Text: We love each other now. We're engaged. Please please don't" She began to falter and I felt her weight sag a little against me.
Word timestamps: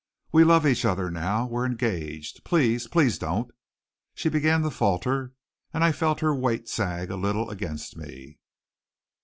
We 0.31 0.43
love 0.43 0.65
each 0.65 0.83
other 0.83 1.11
now. 1.11 1.45
We're 1.45 1.67
engaged. 1.67 2.43
Please 2.43 2.87
please 2.87 3.19
don't" 3.19 3.51
She 4.15 4.29
began 4.29 4.63
to 4.63 4.71
falter 4.71 5.33
and 5.75 5.83
I 5.83 5.91
felt 5.91 6.21
her 6.21 6.33
weight 6.33 6.67
sag 6.67 7.11
a 7.11 7.15
little 7.15 7.51
against 7.51 7.95
me. 7.95 8.39